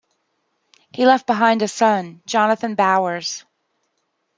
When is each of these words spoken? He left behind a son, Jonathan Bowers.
He 0.93 1.05
left 1.05 1.27
behind 1.27 1.61
a 1.61 1.67
son, 1.67 2.23
Jonathan 2.25 2.73
Bowers. 2.73 3.45